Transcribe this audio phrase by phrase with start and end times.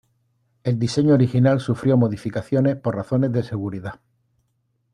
[0.63, 3.99] El diseño original sufrió modificaciones por razones de seguridad.